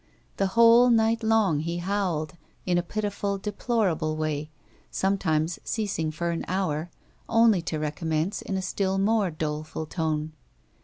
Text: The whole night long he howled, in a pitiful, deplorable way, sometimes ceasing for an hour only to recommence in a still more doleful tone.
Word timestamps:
The 0.37 0.47
whole 0.57 0.89
night 0.89 1.21
long 1.21 1.59
he 1.59 1.77
howled, 1.77 2.33
in 2.65 2.79
a 2.79 2.81
pitiful, 2.81 3.37
deplorable 3.37 4.15
way, 4.15 4.49
sometimes 4.89 5.59
ceasing 5.63 6.09
for 6.09 6.31
an 6.31 6.43
hour 6.47 6.89
only 7.29 7.61
to 7.61 7.77
recommence 7.77 8.41
in 8.41 8.57
a 8.57 8.63
still 8.63 8.97
more 8.97 9.29
doleful 9.29 9.85
tone. 9.85 10.33